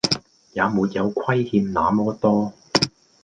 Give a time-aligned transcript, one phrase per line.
[0.53, 2.53] 也沒有虧欠那麼多